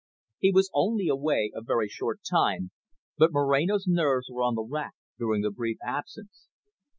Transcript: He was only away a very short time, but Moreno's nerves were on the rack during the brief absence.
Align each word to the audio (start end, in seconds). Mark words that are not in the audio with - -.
He 0.39 0.51
was 0.51 0.71
only 0.73 1.09
away 1.09 1.51
a 1.53 1.61
very 1.61 1.87
short 1.87 2.21
time, 2.27 2.71
but 3.19 3.31
Moreno's 3.31 3.85
nerves 3.85 4.31
were 4.31 4.41
on 4.41 4.55
the 4.55 4.63
rack 4.63 4.95
during 5.19 5.43
the 5.43 5.51
brief 5.51 5.77
absence. 5.85 6.47